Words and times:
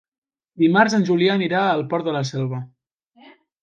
Dimarts 0.63 0.95
en 0.99 1.05
Julià 1.11 1.35
anirà 1.41 1.63
al 1.77 1.87
Port 1.95 2.11
de 2.11 2.19
la 2.19 2.27
Selva. 2.35 2.67